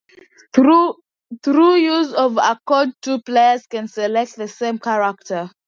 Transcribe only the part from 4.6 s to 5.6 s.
character.